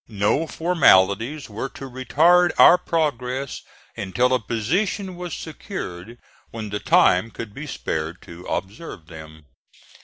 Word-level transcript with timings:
No 0.09 0.47
formalities 0.47 1.47
were 1.47 1.69
to 1.77 1.87
retard 1.87 2.53
our 2.57 2.79
progress 2.79 3.61
until 3.95 4.33
a 4.33 4.39
position 4.39 5.15
was 5.15 5.31
secured 5.35 6.17
when 6.49 6.71
the 6.71 6.79
time 6.79 7.29
could 7.29 7.53
be 7.53 7.67
spared 7.67 8.19
to 8.23 8.43
observe 8.47 9.05
them. 9.05 9.45